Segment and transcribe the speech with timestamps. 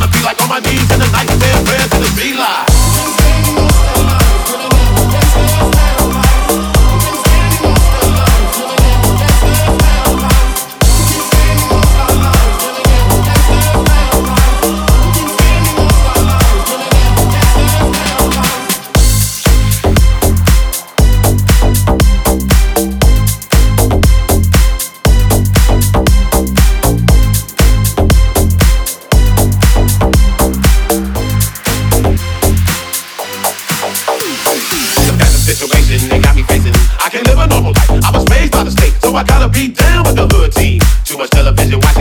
[0.00, 2.69] Gonna be like on my knees in the night, saying prayers in the beeline.
[39.20, 40.80] I gotta be down with the hood team.
[41.04, 41.99] Too much television watching.